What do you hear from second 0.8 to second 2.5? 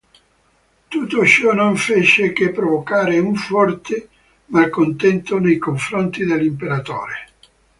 Tutto ciò non fece che